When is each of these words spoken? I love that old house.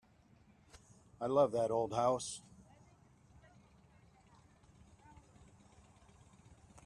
I 1.21 1.27
love 1.27 1.51
that 1.51 1.69
old 1.69 1.93
house. 1.93 2.41